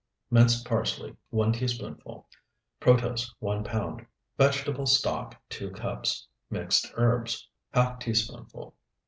[0.31, 2.27] Minced parsley, 1 teaspoonful.
[2.79, 4.03] Protose, 1 pound.
[4.35, 6.27] Vegetable stock, 2 cups.
[6.49, 8.73] Mixed herbs, ½ teaspoonful.